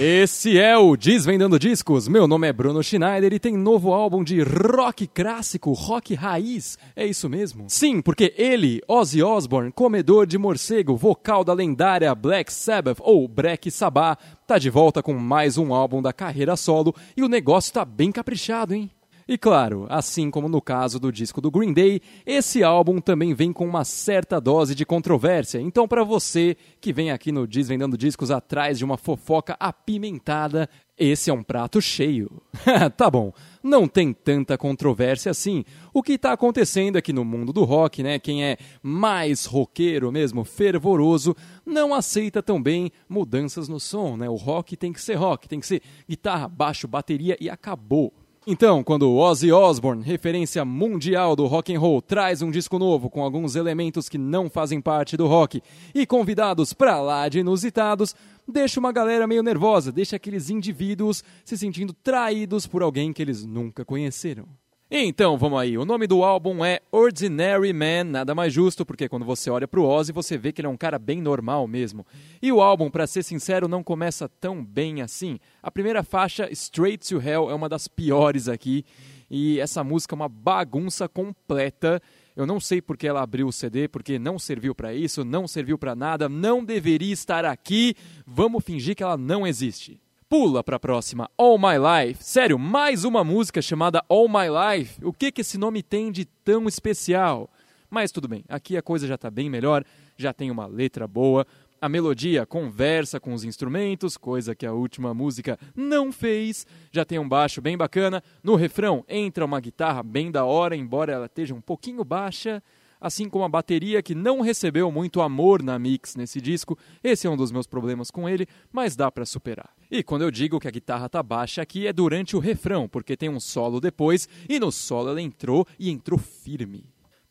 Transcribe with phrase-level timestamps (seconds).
[0.00, 2.06] Esse é o Desvendando Discos.
[2.06, 6.78] Meu nome é Bruno Schneider e tem novo álbum de rock clássico, rock raiz.
[6.94, 7.64] É isso mesmo?
[7.66, 13.72] Sim, porque ele, Ozzy Osbourne, comedor de morcego, vocal da lendária Black Sabbath ou Black
[13.72, 17.84] Sabbath, tá de volta com mais um álbum da carreira solo e o negócio tá
[17.84, 18.88] bem caprichado, hein?
[19.28, 23.52] E claro, assim como no caso do disco do Green Day, esse álbum também vem
[23.52, 25.60] com uma certa dose de controvérsia.
[25.60, 31.28] Então, para você que vem aqui no Desvendando Discos atrás de uma fofoca apimentada, esse
[31.28, 32.40] é um prato cheio.
[32.96, 33.30] tá bom,
[33.62, 35.62] não tem tanta controvérsia assim.
[35.92, 38.18] O que está acontecendo aqui no mundo do rock, né?
[38.18, 44.26] Quem é mais roqueiro mesmo, fervoroso, não aceita tão bem mudanças no som, né?
[44.26, 48.10] O rock tem que ser rock, tem que ser guitarra, baixo, bateria e acabou.
[48.50, 53.22] Então, quando Ozzy Osbourne, referência mundial do rock and roll, traz um disco novo com
[53.22, 55.62] alguns elementos que não fazem parte do rock
[55.94, 58.16] e convidados pra lá de inusitados,
[58.50, 63.44] deixa uma galera meio nervosa, deixa aqueles indivíduos se sentindo traídos por alguém que eles
[63.44, 64.48] nunca conheceram.
[64.90, 65.76] Então, vamos aí.
[65.76, 69.84] O nome do álbum é Ordinary Man, nada mais justo, porque quando você olha pro
[69.84, 72.06] Ozzy, você vê que ele é um cara bem normal mesmo.
[72.40, 75.38] E o álbum, para ser sincero, não começa tão bem assim.
[75.62, 78.82] A primeira faixa, Straight to Hell, é uma das piores aqui.
[79.30, 82.00] E essa música é uma bagunça completa.
[82.34, 85.76] Eu não sei porque ela abriu o CD, porque não serviu para isso, não serviu
[85.76, 87.94] para nada, não deveria estar aqui.
[88.26, 90.00] Vamos fingir que ela não existe.
[90.30, 92.22] Pula para a próxima, All My Life.
[92.22, 94.44] Sério, mais uma música chamada All My
[94.76, 95.02] Life.
[95.02, 97.48] O que que esse nome tem de tão especial?
[97.88, 99.82] Mas tudo bem, aqui a coisa já está bem melhor,
[100.18, 101.46] já tem uma letra boa,
[101.80, 106.66] a melodia conversa com os instrumentos, coisa que a última música não fez.
[106.92, 108.22] Já tem um baixo bem bacana.
[108.42, 112.62] No refrão entra uma guitarra bem da hora, embora ela esteja um pouquinho baixa
[113.00, 116.78] assim como a bateria que não recebeu muito amor na mix nesse disco.
[117.02, 119.70] Esse é um dos meus problemas com ele, mas dá para superar.
[119.90, 123.16] E quando eu digo que a guitarra tá baixa aqui é durante o refrão, porque
[123.16, 126.84] tem um solo depois e no solo ela entrou e entrou firme.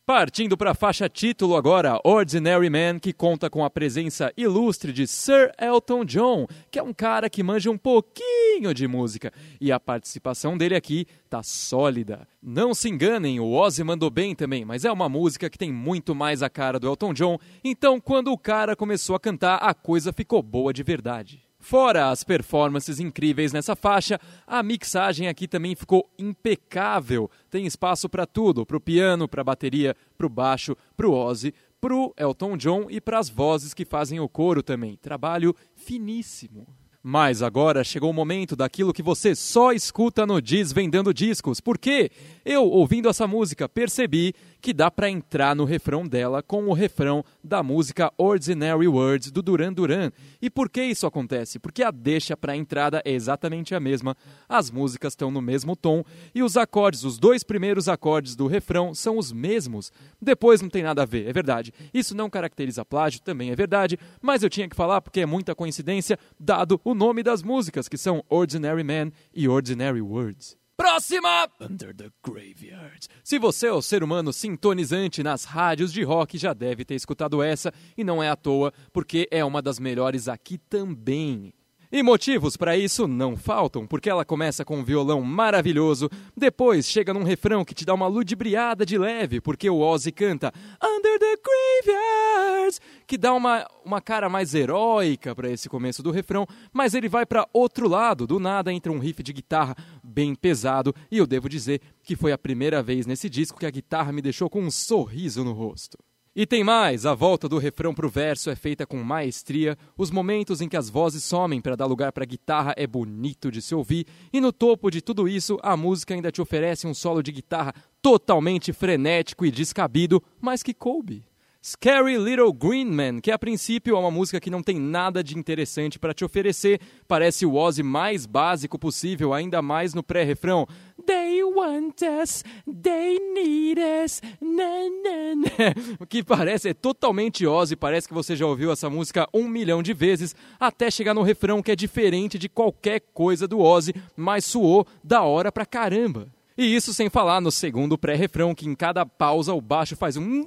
[0.07, 5.05] Partindo para a faixa título agora, Ordinary Man, que conta com a presença ilustre de
[5.05, 9.77] Sir Elton John, que é um cara que manja um pouquinho de música, e a
[9.77, 12.25] participação dele aqui tá sólida.
[12.41, 16.15] Não se enganem, o Ozzy mandou bem também, mas é uma música que tem muito
[16.15, 20.13] mais a cara do Elton John, então quando o cara começou a cantar, a coisa
[20.13, 21.46] ficou boa de verdade.
[21.69, 24.17] Fora as performances incríveis nessa faixa,
[24.47, 27.29] a mixagem aqui também ficou impecável.
[27.49, 31.11] Tem espaço para tudo, para o piano, para a bateria, para o baixo, para o
[31.11, 34.95] Ozzy, para o Elton John e para as vozes que fazem o coro também.
[34.95, 36.65] Trabalho finíssimo.
[37.03, 42.11] Mas agora chegou o momento daquilo que você só escuta no Desvendando Discos, porque
[42.45, 47.23] eu, ouvindo essa música, percebi que dá para entrar no refrão dela com o refrão
[47.43, 50.11] da música Ordinary Words do Duran Duran.
[50.41, 51.59] E por que isso acontece?
[51.59, 54.15] Porque a deixa para a entrada é exatamente a mesma,
[54.47, 56.03] as músicas estão no mesmo tom
[56.33, 59.91] e os acordes, os dois primeiros acordes do refrão são os mesmos.
[60.21, 61.73] Depois não tem nada a ver, é verdade.
[61.93, 65.55] Isso não caracteriza plágio, também é verdade, mas eu tinha que falar porque é muita
[65.55, 70.57] coincidência, dado o nome das músicas, que são Ordinary Man e Ordinary Words.
[70.77, 71.49] Próxima!
[71.59, 73.07] Under the Graveyard.
[73.23, 77.41] Se você é o ser humano sintonizante nas rádios de rock, já deve ter escutado
[77.41, 81.51] essa, e não é à toa, porque é uma das melhores aqui também.
[81.89, 87.13] E motivos para isso não faltam, porque ela começa com um violão maravilhoso, depois chega
[87.13, 90.51] num refrão que te dá uma ludibriada de leve, porque o Ozzy canta
[90.83, 91.37] Under the
[91.85, 97.07] Graveyards, que dá uma, uma cara mais heróica para esse começo do refrão, mas ele
[97.07, 99.73] vai para outro lado, do nada entra um riff de guitarra
[100.17, 103.69] bem pesado, e eu devo dizer que foi a primeira vez nesse disco que a
[103.69, 105.95] guitarra me deixou com um sorriso no rosto.
[106.35, 110.59] E tem mais, a volta do refrão pro verso é feita com maestria, os momentos
[110.59, 113.75] em que as vozes somem para dar lugar para a guitarra é bonito de se
[113.75, 117.31] ouvir, e no topo de tudo isso, a música ainda te oferece um solo de
[117.31, 121.23] guitarra totalmente frenético e descabido, mas que coube.
[121.69, 125.37] Scary Little Green Man, que a princípio é uma música que não tem nada de
[125.37, 130.65] interessante para te oferecer, parece o Ozzy mais básico possível, ainda mais no pré-refrão.
[131.05, 134.63] They want us, they need us, na,
[135.03, 135.97] na, na.
[135.99, 139.83] O que parece é totalmente Ozzy, parece que você já ouviu essa música um milhão
[139.83, 144.45] de vezes, até chegar no refrão que é diferente de qualquer coisa do Ozzy, mas
[144.45, 146.29] soou da hora pra caramba.
[146.57, 150.43] E isso sem falar no segundo pré-refrão, que em cada pausa o baixo faz um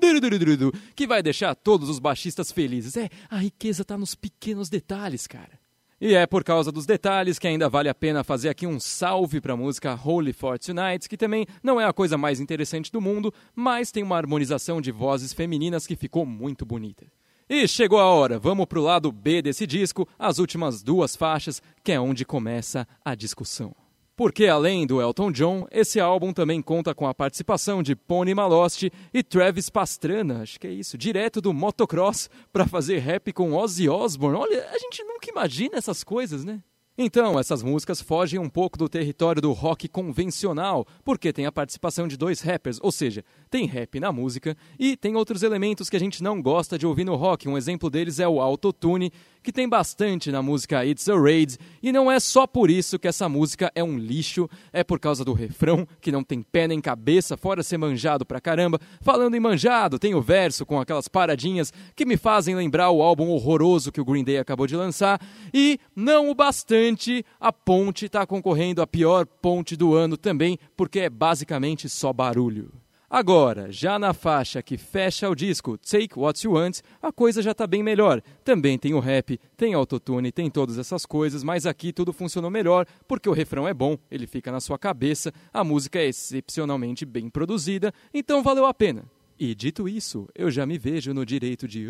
[0.96, 2.96] que vai deixar todos os baixistas felizes.
[2.96, 5.60] É, a riqueza tá nos pequenos detalhes, cara.
[6.00, 9.40] E é por causa dos detalhes que ainda vale a pena fazer aqui um salve
[9.40, 13.00] para a música Holy for Tonight, que também não é a coisa mais interessante do
[13.00, 17.06] mundo, mas tem uma harmonização de vozes femininas que ficou muito bonita.
[17.48, 21.92] E chegou a hora, vamos pro lado B desse disco, as últimas duas faixas, que
[21.92, 23.76] é onde começa a discussão.
[24.20, 28.92] Porque além do Elton John, esse álbum também conta com a participação de Pony Malosti
[29.14, 33.88] e Travis Pastrana, acho que é isso, direto do motocross para fazer rap com Ozzy
[33.88, 34.36] Osbourne.
[34.36, 36.62] Olha, a gente nunca imagina essas coisas, né?
[37.02, 42.06] Então, essas músicas fogem um pouco do território do rock convencional, porque tem a participação
[42.06, 45.98] de dois rappers, ou seja, tem rap na música e tem outros elementos que a
[45.98, 47.48] gente não gosta de ouvir no rock.
[47.48, 49.10] Um exemplo deles é o autotune,
[49.42, 53.08] que tem bastante na música It's a Raid, e não é só por isso que
[53.08, 56.80] essa música é um lixo, é por causa do refrão, que não tem pé nem
[56.80, 58.78] cabeça, fora ser manjado pra caramba.
[59.00, 63.28] Falando em manjado, tem o verso com aquelas paradinhas que me fazem lembrar o álbum
[63.28, 65.20] horroroso que o Green Day acabou de lançar,
[65.52, 71.00] e não o bastante, a ponte tá concorrendo a pior ponte do ano também, porque
[71.00, 72.72] é basicamente só barulho.
[73.12, 77.50] Agora, já na faixa que fecha o disco Take What You Want, a coisa já
[77.50, 78.22] está bem melhor.
[78.44, 82.86] Também tem o rap, tem autotune, tem todas essas coisas, mas aqui tudo funcionou melhor
[83.08, 87.28] porque o refrão é bom, ele fica na sua cabeça, a música é excepcionalmente bem
[87.28, 89.02] produzida, então valeu a pena.
[89.36, 91.88] E dito isso, eu já me vejo no direito de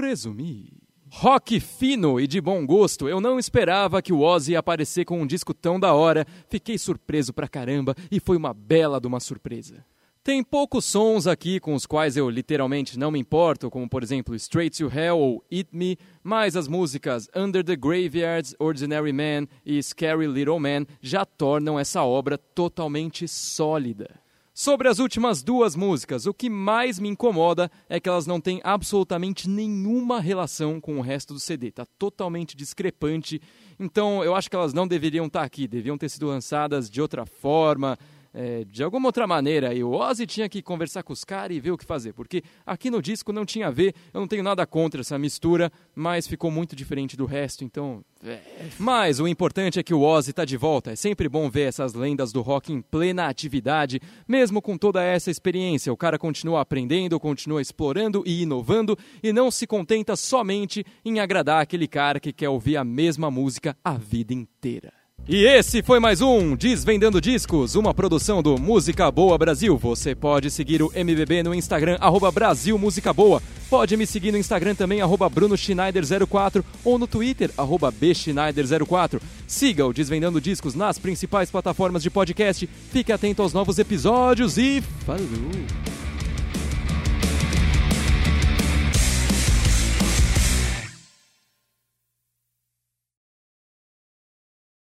[0.00, 0.72] resumir.
[1.10, 5.20] Rock fino e de bom gosto, eu não esperava que o Ozzy ia aparecer com
[5.20, 6.26] um disco tão da hora.
[6.48, 9.84] Fiquei surpreso pra caramba e foi uma bela de uma surpresa.
[10.24, 14.34] Tem poucos sons aqui com os quais eu literalmente não me importo, como por exemplo
[14.34, 19.82] Straight to Hell ou Eat Me, mas as músicas Under the Graveyards, Ordinary Man e
[19.82, 24.18] Scary Little Man já tornam essa obra totalmente sólida.
[24.54, 28.60] Sobre as últimas duas músicas, o que mais me incomoda é que elas não têm
[28.64, 31.70] absolutamente nenhuma relação com o resto do CD.
[31.70, 33.42] Tá totalmente discrepante.
[33.78, 37.26] Então eu acho que elas não deveriam estar aqui, deviam ter sido lançadas de outra
[37.26, 37.98] forma,
[38.34, 41.60] é, de alguma outra maneira, e o Ozzy tinha que conversar com os caras e
[41.60, 44.42] ver o que fazer, porque aqui no disco não tinha a ver, eu não tenho
[44.42, 48.04] nada contra essa mistura, mas ficou muito diferente do resto, então.
[48.24, 48.40] É.
[48.78, 51.94] Mas o importante é que o Ozzy está de volta, é sempre bom ver essas
[51.94, 55.92] lendas do rock em plena atividade, mesmo com toda essa experiência.
[55.92, 61.62] O cara continua aprendendo, continua explorando e inovando, e não se contenta somente em agradar
[61.62, 65.03] aquele cara que quer ouvir a mesma música a vida inteira.
[65.26, 69.74] E esse foi mais um Desvendando Discos, uma produção do Música Boa Brasil.
[69.78, 73.42] Você pode seguir o MBB no Instagram, arroba Brasil Música Boa.
[73.70, 79.18] Pode me seguir no Instagram também, arroba Bruno Schneider04 ou no Twitter, arroba Bschneider04.
[79.46, 82.68] Siga o Desvendando Discos nas principais plataformas de podcast.
[82.92, 85.24] Fique atento aos novos episódios e falou!